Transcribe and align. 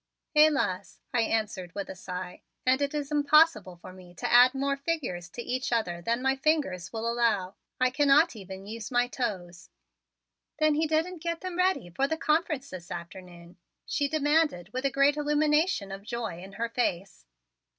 "Helas," 0.35 0.99
I 1.13 1.21
answered 1.21 1.75
with 1.75 1.87
a 1.87 1.95
sigh. 1.95 2.41
"And 2.65 2.81
it 2.81 2.95
is 2.95 3.11
impossible 3.11 3.75
for 3.75 3.93
me 3.93 4.15
to 4.15 4.31
add 4.33 4.55
more 4.55 4.75
figures 4.75 5.29
to 5.29 5.43
each 5.43 5.71
other 5.71 6.01
than 6.01 6.23
my 6.23 6.35
fingers 6.35 6.91
will 6.91 7.07
allow. 7.07 7.53
I 7.79 7.91
cannot 7.91 8.35
even 8.35 8.65
use 8.65 8.89
my 8.89 9.07
toes." 9.07 9.69
"Then 10.57 10.73
he 10.73 10.87
didn't 10.87 11.19
get 11.21 11.41
them 11.41 11.57
ready 11.59 11.91
for 11.91 12.07
the 12.07 12.17
conference 12.17 12.71
this 12.71 12.89
afternoon?" 12.89 13.57
she 13.85 14.07
demanded 14.09 14.73
with 14.73 14.85
a 14.85 14.89
great 14.91 15.17
illumination 15.17 15.91
of 15.91 16.01
joy 16.01 16.41
in 16.41 16.53
her 16.53 16.69
face. 16.69 17.27